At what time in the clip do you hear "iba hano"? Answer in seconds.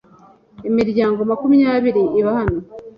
2.19-2.59